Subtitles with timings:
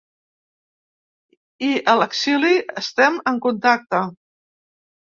[1.67, 4.05] I a l’exili estem en contacte.